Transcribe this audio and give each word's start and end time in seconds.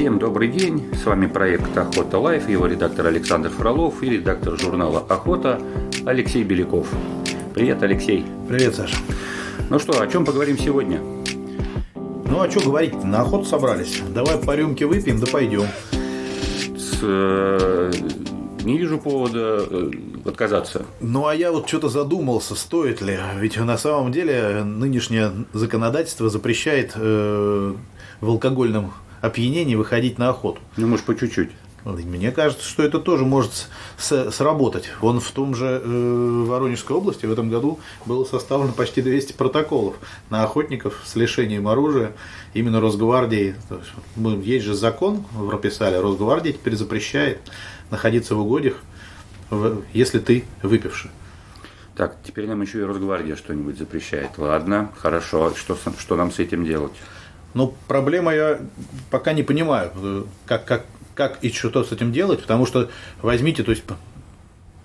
Всем 0.00 0.18
добрый 0.18 0.48
день. 0.48 0.82
С 0.94 1.04
вами 1.04 1.26
проект 1.26 1.76
Охота 1.76 2.18
Life, 2.18 2.48
его 2.48 2.66
редактор 2.66 3.08
Александр 3.08 3.50
Фролов 3.50 4.02
и 4.02 4.08
редактор 4.08 4.58
журнала 4.58 5.00
Охота 5.00 5.60
Алексей 6.06 6.42
Беляков. 6.42 6.88
Привет, 7.52 7.82
Алексей. 7.82 8.24
Привет, 8.48 8.76
Саша. 8.76 8.96
Ну 9.68 9.78
что, 9.78 10.00
о 10.00 10.06
чем 10.06 10.24
поговорим 10.24 10.56
сегодня? 10.56 11.02
Ну, 11.94 12.40
а 12.40 12.50
что 12.50 12.60
говорить 12.60 13.04
на 13.04 13.20
охоту 13.20 13.44
собрались. 13.44 14.00
Давай 14.14 14.38
по 14.38 14.56
рюмке 14.56 14.86
выпьем, 14.86 15.20
да 15.20 15.26
пойдем. 15.26 15.66
С, 16.78 17.00
э, 17.02 17.92
не 18.64 18.78
вижу 18.78 18.96
повода 18.96 19.66
э, 19.68 19.90
отказаться. 20.24 20.86
Ну, 21.02 21.26
а 21.26 21.34
я 21.34 21.52
вот 21.52 21.68
что-то 21.68 21.90
задумался, 21.90 22.54
стоит 22.54 23.02
ли. 23.02 23.18
Ведь 23.36 23.58
на 23.58 23.76
самом 23.76 24.12
деле 24.12 24.64
нынешнее 24.64 25.30
законодательство 25.52 26.30
запрещает 26.30 26.92
э, 26.94 27.74
в 28.22 28.30
алкогольном 28.30 28.94
опьянении 29.20 29.74
выходить 29.74 30.18
на 30.18 30.30
охоту. 30.30 30.60
Ну, 30.76 30.86
может, 30.86 31.06
по 31.06 31.16
чуть-чуть. 31.16 31.50
Мне 31.84 32.30
кажется, 32.30 32.68
что 32.68 32.82
это 32.82 32.98
тоже 32.98 33.24
может 33.24 33.68
сработать. 33.96 34.90
Вон 35.00 35.20
в 35.20 35.30
том 35.30 35.54
же 35.54 35.80
э, 35.82 36.44
Воронежской 36.46 36.94
области 36.94 37.24
в 37.24 37.32
этом 37.32 37.48
году 37.48 37.80
было 38.04 38.24
составлено 38.24 38.72
почти 38.72 39.00
200 39.00 39.32
протоколов 39.32 39.96
на 40.28 40.42
охотников 40.42 41.00
с 41.06 41.16
лишением 41.16 41.68
оружия 41.68 42.12
именно 42.52 42.80
Росгвардии. 42.80 43.54
Есть, 43.70 44.46
есть 44.46 44.64
же 44.66 44.74
закон, 44.74 45.24
прописали, 45.48 45.96
Росгвардия 45.96 46.52
теперь 46.52 46.76
запрещает 46.76 47.40
находиться 47.90 48.34
в 48.34 48.40
угодьях, 48.40 48.76
если 49.94 50.18
ты 50.18 50.44
выпивший. 50.62 51.10
Так, 51.96 52.16
теперь 52.24 52.46
нам 52.46 52.60
еще 52.60 52.80
и 52.80 52.82
Росгвардия 52.82 53.36
что-нибудь 53.36 53.78
запрещает. 53.78 54.32
Ладно, 54.36 54.92
хорошо. 54.98 55.54
Что, 55.54 55.78
что 55.98 56.16
нам 56.16 56.30
с 56.30 56.38
этим 56.38 56.64
делать? 56.64 56.92
Ну, 57.54 57.74
проблема 57.88 58.34
я 58.34 58.60
пока 59.10 59.32
не 59.32 59.42
понимаю, 59.42 60.26
как, 60.46 60.64
как, 60.64 60.86
как 61.14 61.38
и 61.42 61.50
что 61.52 61.82
с 61.82 61.92
этим 61.92 62.12
делать, 62.12 62.42
потому 62.42 62.66
что 62.66 62.90
возьмите, 63.22 63.62
то 63.62 63.70
есть 63.72 63.82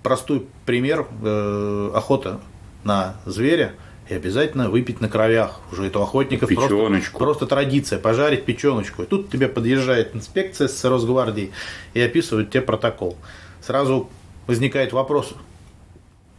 простой 0.02 0.46
пример 0.66 1.08
э, 1.24 1.92
охота 1.94 2.40
на 2.84 3.16
зверя 3.26 3.74
и 4.10 4.14
обязательно 4.14 4.70
выпить 4.70 5.02
на 5.02 5.10
кровях. 5.10 5.60
Уже 5.72 5.88
это 5.88 6.00
у 6.00 6.04
охотников 6.04 6.50
просто, 6.54 7.02
просто 7.18 7.48
традиция, 7.48 8.00
пожарить 8.00 8.46
печеночку. 8.46 9.04
И 9.04 9.06
тут 9.06 9.32
тебе 9.32 9.48
подъезжает 9.48 10.16
инспекция 10.16 10.68
с 10.68 10.84
Росгвардии 10.86 11.52
и 11.94 12.02
описывает 12.02 12.52
тебе 12.52 12.62
протокол. 12.62 13.18
Сразу 13.62 14.10
возникает 14.46 14.94
вопрос, 14.94 15.34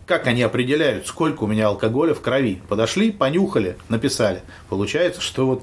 как 0.06 0.28
они 0.28 0.42
определяют, 0.42 1.08
сколько 1.08 1.42
у 1.42 1.46
меня 1.48 1.66
алкоголя 1.66 2.14
в 2.14 2.20
крови? 2.20 2.60
Подошли, 2.68 3.10
понюхали, 3.10 3.76
написали. 3.88 4.42
Получается, 4.68 5.20
что 5.20 5.46
вот 5.46 5.62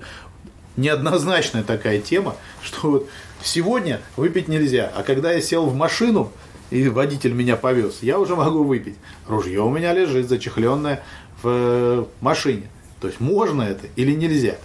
неоднозначная 0.77 1.63
такая 1.63 1.99
тема, 1.99 2.35
что 2.61 2.89
вот 2.89 3.09
сегодня 3.41 4.01
выпить 4.15 4.47
нельзя, 4.47 4.91
а 4.95 5.03
когда 5.03 5.31
я 5.31 5.41
сел 5.41 5.65
в 5.65 5.75
машину, 5.75 6.31
и 6.69 6.89
водитель 6.89 7.33
меня 7.33 7.55
повез, 7.55 7.99
я 8.01 8.17
уже 8.19 8.35
могу 8.35 8.63
выпить. 8.63 8.95
Ружье 9.27 9.61
у 9.61 9.69
меня 9.69 9.93
лежит 9.93 10.27
зачехленное 10.27 11.03
в 11.43 11.47
э, 11.47 12.05
машине. 12.19 12.63
То 12.99 13.07
есть 13.07 13.19
можно 13.19 13.61
это 13.61 13.85
или 13.95 14.13
нельзя? 14.13 14.55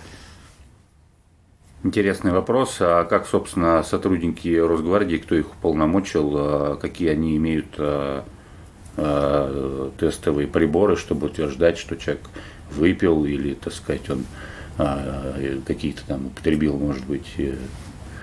Интересный 1.85 2.33
вопрос. 2.33 2.79
А 2.81 3.05
как, 3.05 3.27
собственно, 3.27 3.83
сотрудники 3.83 4.57
Росгвардии, 4.57 5.17
кто 5.17 5.35
их 5.35 5.53
уполномочил, 5.53 6.33
а 6.37 6.77
какие 6.77 7.11
они 7.11 7.37
имеют 7.37 7.67
а, 7.79 8.25
а, 8.97 9.91
тестовые 9.99 10.49
приборы, 10.49 10.97
чтобы 10.97 11.27
утверждать, 11.27 11.79
что 11.79 11.97
человек 11.97 12.23
выпил 12.71 13.25
или, 13.25 13.55
так 13.55 13.73
сказать, 13.73 14.09
он 14.09 14.25
какие-то 15.67 16.07
там 16.07 16.27
употребил, 16.27 16.77
может 16.77 17.05
быть, 17.07 17.27
э, 17.39 17.57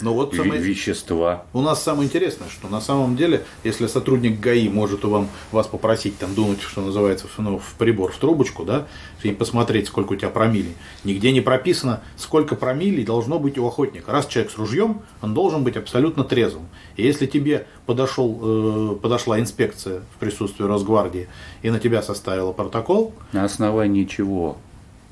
но 0.02 0.12
ну, 0.12 0.16
вот 0.18 0.36
самое... 0.36 0.62
вещества. 0.62 1.46
У 1.54 1.62
нас 1.62 1.82
самое 1.82 2.08
интересное, 2.08 2.50
что 2.50 2.68
на 2.68 2.82
самом 2.82 3.16
деле, 3.16 3.44
если 3.64 3.88
сотрудник 3.88 4.40
ГАИ 4.40 4.70
может 4.70 5.06
у 5.06 5.10
вам, 5.10 5.30
вас 5.52 5.68
попросить 5.68 6.18
там 6.18 6.36
дунуть, 6.36 6.62
что 6.62 6.82
называется, 6.82 7.28
ну, 7.38 7.60
в 7.60 7.76
прибор, 7.76 8.12
в 8.12 8.18
трубочку, 8.18 8.64
да, 8.66 8.88
и 9.24 9.32
посмотреть, 9.32 9.88
сколько 9.88 10.14
у 10.14 10.16
тебя 10.16 10.30
промили, 10.30 10.74
нигде 11.04 11.32
не 11.32 11.42
прописано, 11.42 12.02
сколько 12.18 12.56
промили 12.56 13.04
должно 13.04 13.40
быть 13.40 13.58
у 13.58 13.66
охотника. 13.66 14.12
Раз 14.12 14.28
человек 14.28 14.52
с 14.52 14.58
ружьем, 14.58 15.02
он 15.22 15.34
должен 15.34 15.64
быть 15.64 15.78
абсолютно 15.78 16.24
трезвым. 16.24 16.68
И 16.98 17.04
если 17.04 17.26
тебе 17.26 17.66
подошел, 17.86 18.40
э, 18.42 18.96
подошла 19.02 19.40
инспекция 19.40 20.02
в 20.16 20.20
присутствии 20.20 20.66
Росгвардии 20.66 21.28
и 21.62 21.70
на 21.70 21.80
тебя 21.80 22.02
составила 22.02 22.52
протокол. 22.52 23.14
На 23.32 23.46
основании 23.46 24.04
чего? 24.04 24.58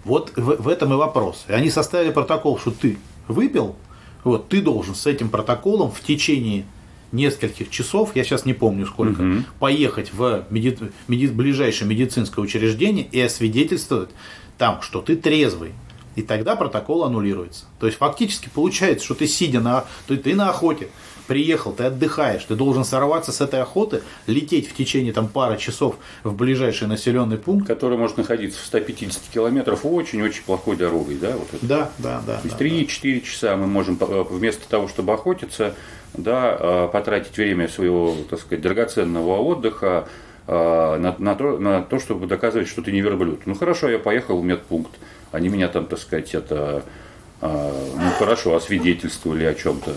Вот 0.05 0.33
в, 0.35 0.61
в 0.61 0.67
этом 0.67 0.93
и 0.93 0.95
вопрос. 0.95 1.45
И 1.47 1.53
они 1.53 1.69
составили 1.69 2.11
протокол, 2.11 2.57
что 2.59 2.71
ты 2.71 2.97
выпил, 3.27 3.75
вот, 4.23 4.49
ты 4.49 4.61
должен 4.61 4.95
с 4.95 5.05
этим 5.05 5.29
протоколом 5.29 5.91
в 5.91 6.01
течение 6.01 6.65
нескольких 7.11 7.69
часов, 7.69 8.15
я 8.15 8.23
сейчас 8.23 8.45
не 8.45 8.53
помню 8.53 8.85
сколько, 8.85 9.21
угу. 9.21 9.43
поехать 9.59 10.11
в 10.11 10.45
меди... 10.49 10.77
Меди... 11.07 11.27
ближайшее 11.27 11.87
медицинское 11.87 12.41
учреждение 12.41 13.05
и 13.05 13.21
освидетельствовать 13.21 14.09
там, 14.57 14.81
что 14.81 15.01
ты 15.01 15.15
трезвый. 15.15 15.71
И 16.15 16.21
тогда 16.21 16.55
протокол 16.55 17.03
аннулируется. 17.03 17.65
То 17.79 17.87
есть 17.87 17.97
фактически 17.97 18.49
получается, 18.53 19.05
что 19.05 19.15
ты 19.15 19.27
сидя 19.27 19.59
на, 19.59 19.85
ты, 20.07 20.17
ты 20.17 20.35
на 20.35 20.49
охоте, 20.49 20.89
приехал, 21.27 21.71
ты 21.73 21.85
отдыхаешь, 21.85 22.43
ты 22.43 22.55
должен 22.55 22.83
сорваться 22.83 23.31
с 23.31 23.41
этой 23.41 23.61
охоты, 23.61 24.03
лететь 24.27 24.69
в 24.69 24.75
течение 24.75 25.13
там 25.13 25.27
пары 25.27 25.57
часов 25.57 25.95
в 26.23 26.35
ближайший 26.35 26.87
населенный 26.87 27.37
пункт. 27.37 27.67
Который 27.67 27.97
может 27.97 28.17
находиться 28.17 28.59
в 28.61 28.65
150 28.65 29.21
километров 29.33 29.81
очень-очень 29.85 30.43
плохой 30.43 30.75
дорогой, 30.75 31.15
да? 31.15 31.35
Вот 31.37 31.47
это. 31.53 31.65
Да, 31.65 31.91
да, 31.97 32.21
да. 32.25 32.37
То 32.37 32.47
есть 32.47 32.57
да, 32.57 32.65
3-4 32.65 33.19
да. 33.19 33.25
часа 33.25 33.57
мы 33.57 33.67
можем 33.67 33.97
э, 33.99 34.23
вместо 34.29 34.67
того, 34.67 34.87
чтобы 34.87 35.13
охотиться, 35.13 35.75
да, 36.13 36.57
э, 36.59 36.89
потратить 36.91 37.35
время 37.35 37.67
своего, 37.67 38.15
так 38.29 38.39
сказать, 38.39 38.61
драгоценного 38.61 39.39
отдыха 39.39 40.07
э, 40.47 40.51
на, 40.53 41.15
на, 41.17 41.35
то, 41.35 41.57
на 41.57 41.81
то, 41.81 41.99
чтобы 41.99 42.27
доказывать, 42.27 42.67
что 42.67 42.81
ты 42.81 42.91
не 42.91 43.01
верблюд. 43.01 43.45
Ну 43.45 43.55
хорошо, 43.55 43.89
я 43.89 43.99
поехал 43.99 44.39
в 44.39 44.43
медпункт, 44.43 44.91
они 45.33 45.49
меня 45.49 45.67
там, 45.67 45.85
так 45.87 45.99
сказать, 45.99 46.33
это, 46.33 46.85
ну 47.41 48.09
хорошо, 48.17 48.55
освидетельствовали 48.55 49.43
о 49.43 49.53
чем-то. 49.53 49.93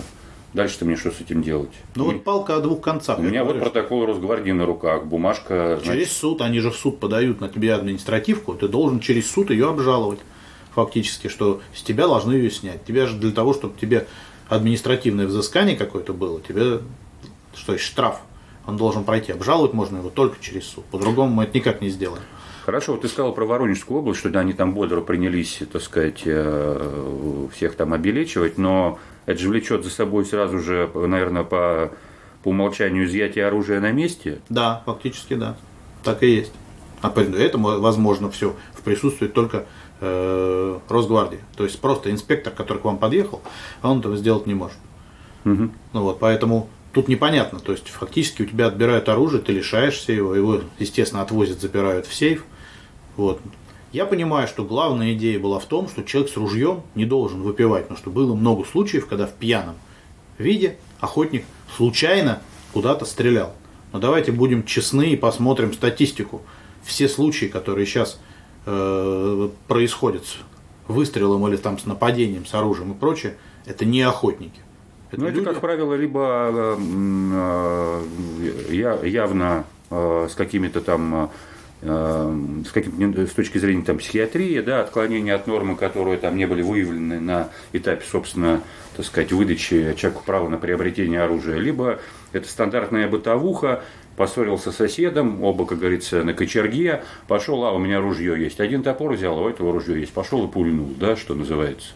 Дальше-то 0.55 0.87
мне 0.87 0.97
что 0.97 1.11
с 1.11 1.21
этим 1.21 1.43
делать? 1.43 1.73
Ну 1.95 2.05
вот 2.05 2.25
палка 2.25 2.57
о 2.57 2.61
двух 2.61 2.81
концах. 2.81 3.19
У 3.19 3.23
меня 3.23 3.45
вот 3.45 3.61
протокол 3.61 4.07
Росгвардии 4.07 4.53
на 4.53 4.65
руках, 4.65 5.05
бумажка. 5.05 5.77
Значит... 5.77 5.93
Через 5.93 6.13
суд, 6.17 6.41
они 6.41 6.61
же 6.61 6.71
в 6.71 6.77
суд 6.77 6.99
подают 6.99 7.41
на 7.41 7.49
тебя 7.51 7.77
административку, 7.77 8.55
ты 8.55 8.67
должен 8.67 9.01
через 9.01 9.31
суд 9.31 9.51
ее 9.51 9.69
обжаловать. 9.69 10.21
Фактически, 10.75 11.29
что 11.29 11.61
с 11.75 11.83
тебя 11.83 12.07
должны 12.07 12.33
ее 12.33 12.51
снять. 12.51 12.85
Тебя 12.85 13.07
же 13.07 13.17
для 13.17 13.33
того, 13.33 13.53
чтобы 13.53 13.79
тебе 13.79 14.07
административное 14.49 15.27
взыскание 15.27 15.77
какое-то 15.77 16.13
было, 16.15 16.41
тебе 16.41 16.81
что 17.55 17.73
есть 17.75 17.85
штраф. 17.85 18.21
Он 18.67 18.77
должен 18.77 19.05
пройти. 19.05 19.33
Обжаловать 19.33 19.75
можно 19.75 19.99
его 19.99 20.11
только 20.11 20.43
через 20.43 20.67
суд. 20.67 20.85
По-другому 20.87 21.33
мы 21.33 21.45
это 21.45 21.57
никак 21.57 21.81
не 21.81 21.89
сделаем. 21.89 22.23
Хорошо, 22.67 22.93
вот 22.93 23.03
ты 23.03 23.09
сказал 23.09 23.33
про 23.33 23.45
Воронежскую 23.45 24.01
область, 24.01 24.19
что 24.19 24.29
они 24.41 24.53
там 24.53 24.75
бодро 24.75 25.01
принялись, 25.01 25.61
так 25.73 25.81
сказать, 25.81 26.23
э, 26.25 27.47
всех 27.55 27.77
там 27.77 27.93
обелечивать, 27.93 28.59
но 28.59 28.99
это 29.25 29.41
же 29.41 29.49
влечет 29.51 29.85
за 29.85 29.91
собой 29.91 30.25
сразу 30.25 30.59
же, 30.59 30.91
наверное, 30.93 31.45
по, 31.45 31.93
по 32.43 32.49
умолчанию 32.49 33.05
изъятие 33.05 33.47
оружия 33.47 33.79
на 33.81 33.93
месте. 33.93 34.41
Да, 34.49 34.83
фактически 34.85 35.35
да. 35.35 35.57
Так 36.03 36.25
и 36.25 36.27
есть. 36.27 36.53
А 37.03 37.15
это 37.17 37.57
возможно 37.57 38.33
все 38.33 38.57
в 38.75 38.83
присутствии 38.83 39.29
только 39.29 39.67
э, 40.01 40.79
Росгвардии. 40.89 41.39
То 41.57 41.63
есть 41.63 41.81
просто 41.81 42.11
инспектор, 42.11 42.53
который 42.53 42.79
к 42.79 42.85
вам 42.85 42.99
подъехал, 42.99 43.43
он 43.81 44.01
этого 44.01 44.17
сделать 44.17 44.47
не 44.47 44.55
может. 44.55 44.79
Угу. 45.45 45.71
Ну 45.93 46.03
вот, 46.03 46.19
поэтому 46.19 46.69
тут 46.93 47.07
непонятно. 47.07 47.61
То 47.61 47.71
есть 47.71 47.87
фактически 47.91 48.43
у 48.43 48.47
тебя 48.47 48.67
отбирают 48.67 49.09
оружие, 49.09 49.41
ты 49.41 49.53
лишаешься 49.53 50.11
его, 50.11 50.35
его, 50.35 50.63
естественно, 50.81 51.23
отвозят, 51.23 51.61
запирают 51.61 52.07
в 52.07 52.13
сейф. 52.13 52.45
Вот. 53.17 53.41
Я 53.93 54.05
понимаю, 54.05 54.47
что 54.47 54.65
главная 54.65 55.15
идея 55.15 55.39
была 55.39 55.59
в 55.59 55.65
том, 55.65 55.89
что 55.89 56.03
человек 56.03 56.31
с 56.31 56.37
ружьем 56.37 56.83
не 56.95 57.07
должен 57.07 57.43
выпивать, 57.43 57.85
потому 57.85 57.99
что 57.99 58.11
было 58.11 58.35
много 58.35 58.65
случаев, 58.65 59.07
когда 59.07 59.27
в 59.27 59.33
пьяном 59.33 59.77
виде 60.39 60.77
охотник 61.01 61.45
случайно 61.77 62.43
куда-то 62.73 63.05
стрелял. 63.05 63.55
Но 63.93 63.99
давайте 63.99 64.33
будем 64.33 64.65
честны 64.65 65.13
и 65.13 65.17
посмотрим 65.17 65.73
статистику. 65.73 66.43
Все 66.85 67.09
случаи, 67.09 67.47
которые 67.47 67.87
сейчас 67.87 68.21
э, 68.67 69.49
происходят 69.67 70.27
с 70.27 70.37
выстрелом 70.89 71.49
или 71.49 71.57
там 71.57 71.79
с 71.79 71.87
нападением 71.87 72.45
с 72.45 72.55
оружием 72.55 72.93
и 72.93 72.95
прочее, 72.95 73.37
это 73.65 73.85
не 73.85 74.03
охотники. 74.03 74.61
Это 75.11 75.23
ну, 75.23 75.29
это, 75.29 75.41
как 75.43 75.61
правило, 75.61 75.95
либо 75.95 76.51
э, 76.53 78.03
э, 78.71 79.09
явно 79.09 79.65
э, 79.91 80.29
с 80.31 80.35
какими-то 80.35 80.81
там 80.81 81.15
Эм, 81.15 81.31
с, 81.87 82.71
каким, 82.73 83.27
с 83.27 83.31
точки 83.31 83.59
зрения 83.59 83.85
там, 83.85 83.99
психиатрии, 83.99 84.61
да, 84.61 84.81
отклонения 84.81 85.35
от 85.35 85.47
нормы, 85.47 85.77
которые 85.77 86.19
там 86.19 86.37
не 86.37 86.47
были 86.47 86.63
выявлены 86.63 87.21
на 87.21 87.51
этапе, 87.73 88.05
собственно, 88.11 88.63
так 88.97 89.07
сказать, 89.07 89.33
выдачи 89.33 89.95
человеку 89.97 90.23
права 90.25 90.49
на 90.49 90.59
приобретение 90.59 91.21
оружия, 91.23 91.59
либо 91.59 92.01
это 92.33 92.49
стандартная 92.49 93.09
бытовуха, 93.09 93.83
поссорился 94.17 94.73
с 94.73 94.77
соседом, 94.77 95.45
оба, 95.45 95.67
как 95.67 95.79
говорится, 95.79 96.25
на 96.25 96.33
кочерге, 96.33 97.03
пошел, 97.29 97.65
а 97.65 97.73
у 97.73 97.79
меня 97.79 98.01
ружье 98.01 98.41
есть. 98.43 98.61
Один 98.61 98.83
топор 98.83 99.13
взял, 99.13 99.39
а 99.39 99.43
у 99.43 99.49
этого 99.49 99.73
ружье 99.73 100.01
есть. 100.01 100.13
Пошел 100.13 100.47
и 100.47 100.51
пульнул, 100.51 100.93
да, 100.99 101.17
что 101.17 101.35
называется. 101.35 101.91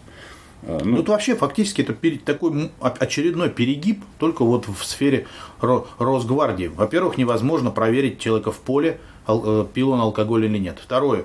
Э, 0.62 0.80
ну, 0.84 0.98
Тут 0.98 1.08
вообще 1.08 1.34
фактически 1.34 1.82
это 1.82 1.94
такой 2.24 2.70
очередной 2.78 3.50
перегиб 3.50 4.02
только 4.18 4.44
вот 4.44 4.68
в 4.68 4.84
сфере 4.84 5.26
Росгвардии. 5.60 6.66
Во-первых, 6.66 7.18
невозможно 7.18 7.70
проверить 7.70 8.18
человека 8.18 8.52
в 8.52 8.58
поле, 8.58 9.00
пил 9.72 9.90
он 9.90 10.00
алкоголь 10.00 10.46
или 10.46 10.58
нет. 10.58 10.78
Второе, 10.82 11.24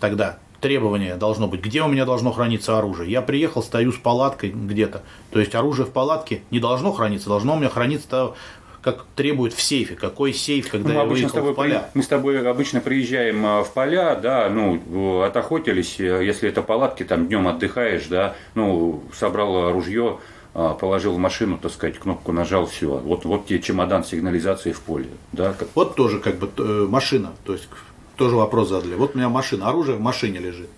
тогда 0.00 0.38
требование 0.60 1.16
должно 1.16 1.48
быть, 1.48 1.60
где 1.60 1.82
у 1.82 1.88
меня 1.88 2.04
должно 2.04 2.32
храниться 2.32 2.78
оружие. 2.78 3.10
Я 3.10 3.20
приехал, 3.20 3.62
стою 3.62 3.92
с 3.92 3.96
палаткой 3.96 4.50
где-то. 4.50 5.02
То 5.30 5.40
есть 5.40 5.54
оружие 5.54 5.86
в 5.86 5.90
палатке 5.90 6.42
не 6.50 6.60
должно 6.60 6.92
храниться, 6.92 7.28
должно 7.28 7.54
у 7.54 7.58
меня 7.58 7.68
храниться 7.68 8.34
как 8.82 9.04
требует 9.14 9.52
в 9.52 9.62
сейфе. 9.62 9.94
Какой 9.94 10.32
сейф, 10.32 10.68
когда 10.68 10.88
ну, 10.88 10.94
я 10.94 11.04
выехал 11.04 11.28
с 11.28 11.32
тобой, 11.32 11.52
в 11.52 11.54
поля? 11.54 11.88
Мы 11.94 12.02
с 12.02 12.08
тобой 12.08 12.48
обычно 12.48 12.80
приезжаем 12.80 13.46
а, 13.46 13.62
в 13.62 13.72
поля, 13.72 14.16
да, 14.16 14.48
ну, 14.50 15.22
отохотились, 15.22 16.00
э, 16.00 16.24
если 16.24 16.48
это 16.48 16.62
палатки, 16.62 17.04
там 17.04 17.28
днем 17.28 17.46
отдыхаешь, 17.46 18.06
да, 18.06 18.34
ну, 18.56 19.04
собрал 19.14 19.72
ружье, 19.72 20.18
положил 20.52 21.14
в 21.14 21.18
машину, 21.18 21.58
так 21.58 21.72
сказать, 21.72 21.98
кнопку 21.98 22.32
нажал, 22.32 22.66
все. 22.66 22.98
Вот, 22.98 23.24
вот 23.24 23.46
тебе 23.46 23.60
чемодан 23.60 24.04
сигнализации 24.04 24.72
в 24.72 24.80
поле. 24.80 25.08
Да. 25.32 25.54
Вот 25.74 25.96
тоже 25.96 26.18
как 26.18 26.36
бы 26.36 26.50
э, 26.58 26.86
машина, 26.88 27.32
то 27.44 27.54
есть 27.54 27.68
тоже 28.16 28.36
вопрос 28.36 28.68
задали. 28.68 28.94
Вот 28.94 29.14
у 29.14 29.18
меня 29.18 29.28
машина, 29.28 29.68
оружие 29.68 29.96
в 29.96 30.00
машине 30.00 30.38
лежит. 30.38 30.68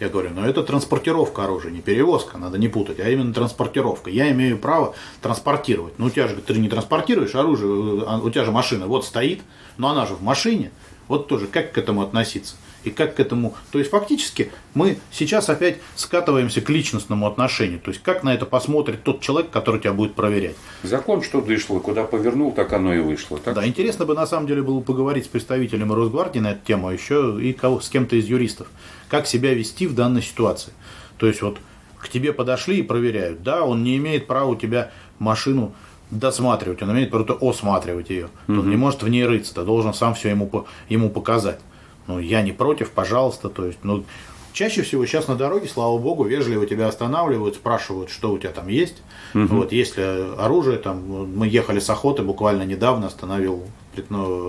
Я 0.00 0.08
говорю, 0.08 0.30
но 0.34 0.46
это 0.46 0.64
транспортировка 0.64 1.44
оружия, 1.44 1.70
не 1.70 1.80
перевозка, 1.80 2.36
надо 2.36 2.58
не 2.58 2.68
путать, 2.68 2.98
а 2.98 3.08
именно 3.08 3.32
транспортировка. 3.32 4.10
Я 4.10 4.30
имею 4.32 4.58
право 4.58 4.94
транспортировать. 5.22 5.98
Ну, 5.98 6.06
у 6.06 6.10
тебя 6.10 6.26
же, 6.26 6.36
ты 6.36 6.54
не 6.54 6.68
транспортируешь 6.68 7.34
оружие, 7.36 8.02
а, 8.06 8.18
у 8.18 8.28
тебя 8.28 8.44
же 8.44 8.50
машина 8.50 8.88
вот 8.88 9.04
стоит, 9.04 9.42
но 9.76 9.90
она 9.90 10.04
же 10.06 10.14
в 10.14 10.22
машине. 10.22 10.72
Вот 11.06 11.28
тоже, 11.28 11.46
как 11.46 11.72
к 11.72 11.78
этому 11.78 12.02
относиться? 12.02 12.56
И 12.84 12.90
как 12.90 13.16
к 13.16 13.20
этому... 13.20 13.54
То 13.72 13.78
есть 13.78 13.90
фактически 13.90 14.50
мы 14.74 14.98
сейчас 15.10 15.48
опять 15.48 15.78
скатываемся 15.96 16.60
к 16.60 16.70
личностному 16.70 17.26
отношению. 17.26 17.80
То 17.80 17.90
есть 17.90 18.02
как 18.02 18.22
на 18.22 18.34
это 18.34 18.46
посмотрит 18.46 19.02
тот 19.02 19.20
человек, 19.20 19.50
который 19.50 19.80
тебя 19.80 19.92
будет 19.92 20.14
проверять. 20.14 20.56
Закон 20.82 21.22
что 21.22 21.40
вышло, 21.40 21.78
куда 21.78 22.04
повернул, 22.04 22.52
так 22.52 22.72
оно 22.72 22.94
и 22.94 23.00
вышло. 23.00 23.38
Так? 23.38 23.54
Да, 23.54 23.66
интересно 23.66 24.04
бы 24.04 24.14
на 24.14 24.26
самом 24.26 24.46
деле 24.46 24.62
было 24.62 24.80
поговорить 24.80 25.24
с 25.24 25.28
представителем 25.28 25.92
Росгвардии 25.92 26.38
на 26.38 26.52
эту 26.52 26.64
тему, 26.64 26.88
а 26.88 26.92
еще 26.92 27.38
и 27.40 27.52
кого, 27.52 27.80
с 27.80 27.88
кем-то 27.88 28.16
из 28.16 28.26
юристов. 28.26 28.68
Как 29.08 29.26
себя 29.26 29.54
вести 29.54 29.86
в 29.86 29.94
данной 29.94 30.22
ситуации. 30.22 30.72
То 31.18 31.26
есть 31.26 31.42
вот 31.42 31.58
к 31.98 32.08
тебе 32.08 32.32
подошли 32.32 32.78
и 32.78 32.82
проверяют. 32.82 33.42
Да, 33.42 33.62
он 33.64 33.82
не 33.82 33.96
имеет 33.96 34.26
права 34.26 34.50
у 34.50 34.56
тебя 34.56 34.90
машину 35.18 35.72
досматривать, 36.10 36.82
он 36.82 36.92
имеет 36.92 37.10
право 37.10 37.38
осматривать 37.40 38.10
ее. 38.10 38.28
Угу. 38.48 38.60
Он 38.60 38.70
не 38.70 38.76
может 38.76 39.02
в 39.02 39.08
ней 39.08 39.24
рыться, 39.24 39.54
ты 39.54 39.62
должен 39.62 39.94
сам 39.94 40.14
все 40.14 40.30
ему, 40.30 40.66
ему 40.88 41.10
показать. 41.10 41.60
Ну, 42.06 42.18
я 42.18 42.42
не 42.42 42.52
против, 42.52 42.90
пожалуйста. 42.90 43.48
То 43.48 43.66
есть, 43.66 43.78
ну, 43.82 44.04
чаще 44.52 44.82
всего 44.82 45.04
сейчас 45.06 45.28
на 45.28 45.36
дороге, 45.36 45.68
слава 45.68 45.98
богу, 45.98 46.24
вежливо 46.24 46.66
тебя 46.66 46.88
останавливают, 46.88 47.56
спрашивают, 47.56 48.10
что 48.10 48.32
у 48.32 48.38
тебя 48.38 48.52
там 48.52 48.68
есть. 48.68 49.02
Угу. 49.34 49.46
Вот, 49.46 49.72
если 49.72 50.34
оружие, 50.38 50.78
там, 50.78 51.36
мы 51.36 51.48
ехали 51.48 51.80
с 51.80 51.90
охоты 51.90 52.22
буквально 52.22 52.62
недавно, 52.62 53.08
остановил 53.08 53.64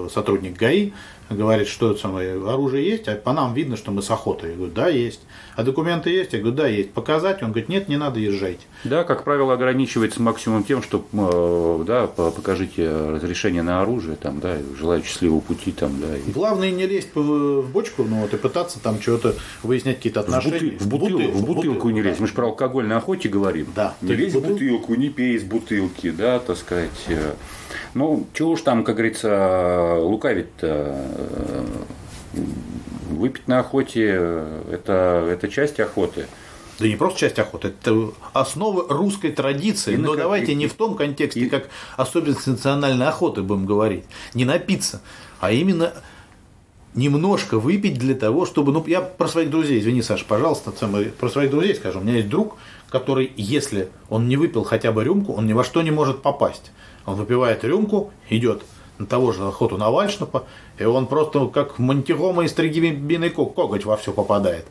сотрудник 0.10 0.58
ГАИ, 0.58 0.92
говорит, 1.30 1.68
что 1.68 1.92
это 1.92 2.00
самое, 2.00 2.34
оружие 2.34 2.88
есть, 2.88 3.08
а 3.08 3.16
по 3.16 3.34
нам 3.34 3.54
видно, 3.54 3.78
что 3.78 3.92
мы 3.92 4.02
с 4.02 4.12
охотой. 4.12 4.52
Я 4.52 4.56
говорю, 4.56 4.74
да, 4.74 4.88
есть. 4.90 5.22
А 5.56 5.64
документы 5.64 6.10
есть? 6.10 6.34
Я 6.34 6.40
говорю, 6.40 6.56
да, 6.56 6.68
есть. 6.68 6.92
Показать? 6.92 7.42
Он 7.42 7.50
говорит, 7.50 7.70
нет, 7.70 7.90
не 7.90 7.98
надо, 7.98 8.20
езжайте. 8.20 8.62
Да, 8.84 9.04
как 9.04 9.24
правило, 9.24 9.54
ограничивается 9.54 10.22
максимум 10.22 10.64
тем, 10.64 10.84
что 10.84 11.06
э, 11.14 11.84
да, 11.88 12.08
покажите 12.08 12.90
разрешение 12.90 13.64
на 13.64 13.82
оружие, 13.82 14.16
там, 14.18 14.40
да, 14.40 14.58
желаю 14.78 15.04
счастливого 15.04 15.40
пути, 15.40 15.72
там, 15.72 16.00
да. 16.00 16.16
И... 16.16 16.32
Главное 16.32 16.72
не 16.72 16.86
лезть 16.86 17.10
в 17.16 17.64
бочку, 17.72 18.04
ну 18.04 18.22
вот 18.22 18.34
и 18.34 18.38
пытаться 18.38 18.80
там 18.80 19.00
чего-то 19.00 19.36
выяснять 19.64 19.98
какие-то 19.98 20.20
отношения. 20.20 20.78
В, 20.78 20.88
бутыл, 20.88 21.18
в, 21.18 21.22
бутыл, 21.22 21.32
в 21.32 21.46
бутылку 21.46 21.90
не 21.90 22.02
лезть. 22.02 22.20
Мы 22.20 22.28
же 22.28 22.34
про 22.34 22.48
алкоголь 22.48 22.86
на 22.86 22.98
охоте 22.98 23.30
говорим. 23.30 23.68
Да. 23.76 23.96
Не 24.02 24.14
лезь 24.14 24.34
в 24.34 24.42
бутылку, 24.42 24.94
не 24.96 25.10
пей 25.10 25.36
из 25.36 25.44
бутылки, 25.44 26.12
да, 26.12 26.40
так 26.40 26.58
сказать. 26.58 26.92
Э. 27.96 27.98
Ну, 27.98 28.28
чего 28.34 28.52
уж 28.52 28.62
там, 28.62 28.84
как 28.84 28.96
говорится, 28.96 29.98
лукавить-то. 30.00 31.66
Выпить 33.10 33.48
на 33.48 33.60
охоте 33.60 34.44
это, 34.72 35.28
это 35.32 35.48
часть 35.48 35.80
охоты. 35.80 36.28
Да 36.80 36.88
не 36.88 36.98
просто 36.98 37.20
часть 37.22 37.40
охоты, 37.40 37.70
это 37.70 38.12
основа 38.34 38.86
русской 38.90 39.32
традиции. 39.32 39.94
И 39.94 39.98
Но 39.98 40.16
давайте 40.16 40.54
не 40.56 40.68
в 40.68 40.74
том 40.74 40.96
контексте, 40.96 41.40
и... 41.40 41.50
как 41.50 41.70
особенность 41.96 42.46
национальной 42.46 43.08
охоты 43.08 43.42
будем 43.42 43.66
говорить. 43.66 44.04
Не 44.34 44.44
напиться, 44.44 45.02
а 45.40 45.54
именно 45.54 45.94
немножко 46.96 47.60
выпить 47.60 48.00
для 48.00 48.16
того, 48.16 48.46
чтобы... 48.46 48.72
Ну, 48.72 48.84
я 48.88 49.02
про 49.02 49.28
своих 49.28 49.50
друзей, 49.50 49.80
извини, 49.80 50.02
Саша, 50.02 50.26
пожалуйста, 50.26 50.72
про 51.20 51.30
своих 51.30 51.52
друзей 51.52 51.76
скажу. 51.76 52.00
У 52.00 52.04
меня 52.04 52.16
есть 52.16 52.30
друг, 52.30 52.58
который, 52.90 53.32
если 53.36 53.90
он 54.10 54.28
не 54.28 54.38
выпил 54.38 54.64
хотя 54.64 54.92
бы 54.92 55.04
рюмку, 55.04 55.34
он 55.34 55.46
ни 55.46 55.54
во 55.54 55.64
что 55.64 55.82
не 55.82 55.92
может 55.92 56.22
попасть. 56.22 56.72
Он 57.06 57.16
выпивает 57.16 57.64
рюмку, 57.64 58.12
идет 58.30 58.64
на 58.98 59.06
того 59.06 59.34
же 59.34 59.46
охоту 59.46 59.78
на 59.78 59.92
вальшнапа, 59.92 60.46
и 60.80 60.86
он 60.86 61.08
просто 61.08 61.48
как 61.48 61.80
мантигома 61.80 62.46
из 62.46 62.54
тригибиный 62.54 63.30
коготь 63.30 63.84
во 63.84 63.98
все 63.98 64.14
попадает. 64.14 64.66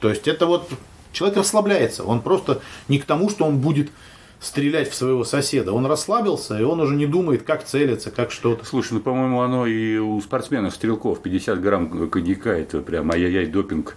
То 0.00 0.08
есть 0.08 0.28
это 0.28 0.46
вот 0.46 0.68
человек 1.12 1.38
расслабляется, 1.38 2.04
он 2.04 2.20
просто 2.20 2.60
не 2.88 2.98
к 2.98 3.04
тому, 3.04 3.28
что 3.28 3.44
он 3.44 3.58
будет 3.58 3.90
стрелять 4.40 4.90
в 4.90 4.94
своего 4.94 5.24
соседа. 5.24 5.72
Он 5.72 5.86
расслабился, 5.86 6.58
и 6.58 6.62
он 6.62 6.80
уже 6.80 6.94
не 6.94 7.06
думает, 7.06 7.42
как 7.42 7.64
целиться, 7.64 8.10
как 8.10 8.30
что-то. 8.30 8.64
Слушай, 8.64 8.94
ну, 8.94 9.00
по-моему, 9.00 9.40
оно 9.40 9.66
и 9.66 9.96
у 9.98 10.20
спортсменов, 10.20 10.74
стрелков, 10.74 11.22
50 11.22 11.60
грамм 11.60 12.10
коньяка, 12.10 12.50
это 12.50 12.80
прям 12.80 13.10
ай-яй-яй, 13.10 13.46
допинг. 13.46 13.96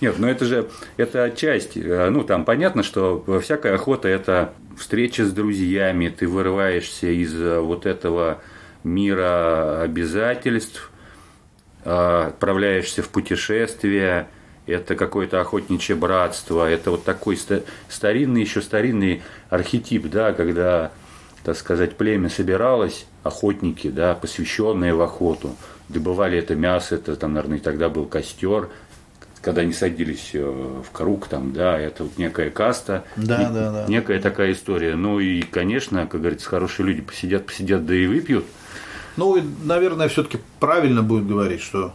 Нет, 0.00 0.16
ну 0.18 0.26
это 0.26 0.44
же, 0.44 0.68
это 0.96 1.30
часть, 1.30 1.76
ну 1.76 2.24
там 2.24 2.44
понятно, 2.44 2.82
что 2.82 3.24
всякая 3.40 3.74
охота– 3.74 4.08
это 4.10 4.52
встреча 4.76 5.24
с 5.24 5.32
друзьями, 5.32 6.08
ты 6.08 6.26
вырываешься 6.26 7.06
из 7.06 7.32
вот 7.34 7.86
этого 7.86 8.42
мира 8.82 9.80
обязательств, 9.80 10.90
а, 11.84 12.26
отправляешься 12.28 13.02
в 13.02 13.08
путешествие– 13.10 14.28
это 14.66 14.94
какое-то 14.94 15.40
охотничье 15.40 15.96
братство, 15.96 16.68
это 16.68 16.92
вот 16.92 17.04
такой 17.04 17.38
старинный, 17.88 18.42
еще 18.42 18.62
старинный 18.62 19.22
архетип, 19.50 20.08
да, 20.08 20.32
когда, 20.32 20.92
так 21.44 21.56
сказать, 21.56 21.96
племя 21.96 22.28
собиралось, 22.28 23.06
охотники, 23.22 23.90
да, 23.90 24.14
посвященные 24.14 24.94
в 24.94 25.00
охоту, 25.00 25.56
добывали 25.88 26.38
это 26.38 26.54
мясо, 26.54 26.94
это 26.94 27.16
там, 27.16 27.34
наверное, 27.34 27.58
тогда 27.58 27.88
был 27.88 28.06
костер, 28.06 28.68
когда 29.40 29.62
они 29.62 29.72
садились 29.72 30.30
э, 30.34 30.40
в 30.40 30.90
круг, 30.92 31.26
там, 31.26 31.52
да, 31.52 31.78
это 31.78 32.04
вот 32.04 32.16
некая 32.16 32.50
каста, 32.50 33.04
да, 33.16 33.38
не, 33.38 33.52
да, 33.52 33.72
да. 33.72 33.86
некая 33.88 34.20
такая 34.20 34.52
история. 34.52 34.94
Ну 34.94 35.18
и, 35.18 35.42
конечно, 35.42 36.06
как 36.06 36.20
говорится, 36.20 36.48
хорошие 36.48 36.86
люди 36.86 37.02
посидят, 37.02 37.46
посидят, 37.46 37.84
да 37.84 37.94
и 37.94 38.06
выпьют. 38.06 38.46
Ну, 39.16 39.42
наверное, 39.64 40.08
все-таки 40.08 40.38
правильно 40.60 41.02
будет 41.02 41.26
говорить, 41.26 41.60
что 41.60 41.92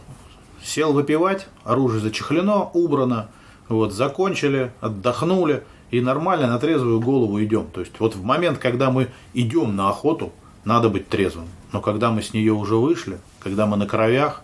сел 0.62 0.92
выпивать, 0.92 1.46
оружие 1.64 2.00
зачехлено, 2.00 2.70
убрано, 2.74 3.28
вот, 3.68 3.92
закончили, 3.92 4.72
отдохнули, 4.80 5.62
и 5.90 6.00
нормально 6.00 6.48
на 6.48 6.58
трезвую 6.58 7.00
голову 7.00 7.42
идем. 7.42 7.66
То 7.72 7.80
есть 7.80 7.92
вот 7.98 8.14
в 8.14 8.22
момент, 8.22 8.58
когда 8.58 8.90
мы 8.90 9.08
идем 9.34 9.74
на 9.74 9.88
охоту, 9.88 10.32
надо 10.64 10.88
быть 10.88 11.08
трезвым. 11.08 11.48
Но 11.72 11.80
когда 11.80 12.10
мы 12.10 12.22
с 12.22 12.34
нее 12.34 12.52
уже 12.52 12.76
вышли, 12.76 13.18
когда 13.40 13.66
мы 13.66 13.76
на 13.76 13.86
кровях, 13.86 14.42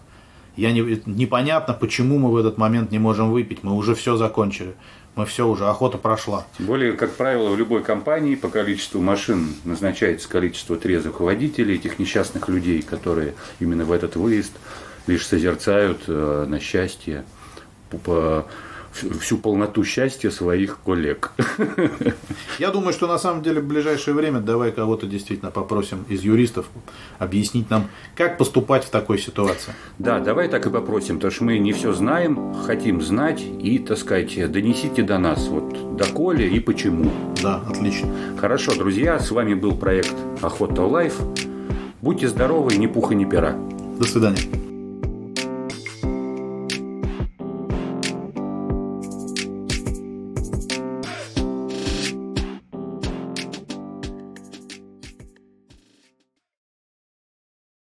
я 0.57 0.73
не, 0.73 1.03
непонятно, 1.07 1.75
почему 1.75 2.19
мы 2.19 2.31
в 2.31 2.37
этот 2.37 2.59
момент 2.59 2.93
не 2.93 2.99
можем 2.99 3.31
выпить. 3.31 3.63
Мы 3.63 3.73
уже 3.75 3.95
все 3.95 4.17
закончили. 4.17 4.75
Мы 5.17 5.27
все 5.27 5.47
уже, 5.47 5.69
охота 5.69 5.97
прошла. 5.97 6.45
Тем 6.59 6.67
более, 6.67 6.93
как 6.93 7.13
правило, 7.15 7.51
в 7.51 7.59
любой 7.59 7.83
компании 7.85 8.35
по 8.35 8.49
количеству 8.49 9.01
машин 9.01 9.55
назначается 9.65 10.29
количество 10.29 10.77
трезвых 10.77 11.21
водителей, 11.21 11.77
этих 11.77 12.01
несчастных 12.01 12.49
людей, 12.49 12.83
которые 12.83 13.35
именно 13.61 13.85
в 13.85 13.93
этот 13.93 14.17
выезд 14.17 14.53
лишь 15.07 15.27
созерцают 15.27 16.03
э, 16.09 16.47
на 16.49 16.61
счастье 16.61 17.25
всю 19.21 19.39
полноту 19.39 19.85
счастья 19.85 20.31
своих 20.31 20.79
коллег. 20.85 21.33
Я 22.59 22.71
думаю, 22.71 22.93
что 22.93 23.07
на 23.07 23.19
самом 23.19 23.43
деле 23.43 23.61
в 23.61 23.67
ближайшее 23.67 24.15
время 24.15 24.41
давай 24.41 24.73
кого-то 24.73 25.07
действительно 25.07 25.51
попросим 25.51 26.05
из 26.09 26.23
юристов 26.23 26.67
объяснить 27.19 27.71
нам, 27.71 27.89
как 28.17 28.39
поступать 28.39 28.85
в 28.85 28.91
такой 28.91 29.19
ситуации. 29.19 29.75
Да, 29.99 30.21
давай 30.21 30.49
так 30.49 30.67
и 30.67 30.71
попросим, 30.71 31.17
потому 31.17 31.33
что 31.33 31.45
мы 31.45 31.59
не 31.59 31.73
все 31.73 31.93
знаем, 31.93 32.55
хотим 32.65 33.03
знать 33.03 33.43
и, 33.43 33.79
так 33.79 33.99
сказать, 33.99 34.51
донесите 34.51 35.03
до 35.03 35.19
нас, 35.19 35.47
вот, 35.49 35.97
доколе 35.97 36.49
и 36.49 36.61
почему. 36.61 37.11
Да, 37.43 37.63
отлично. 37.69 38.13
Хорошо, 38.39 38.75
друзья, 38.75 39.19
с 39.19 39.31
вами 39.31 39.55
был 39.55 39.77
проект 39.77 40.15
Охота 40.41 40.83
Life. 40.83 41.21
Будьте 42.01 42.29
здоровы, 42.29 42.77
ни 42.77 42.87
пуха, 42.87 43.15
ни 43.15 43.25
пера. 43.25 43.57
До 43.99 44.05
свидания. 44.05 44.64